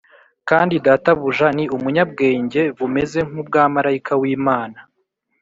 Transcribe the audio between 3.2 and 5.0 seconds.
nk’ubwa marayika w’Imana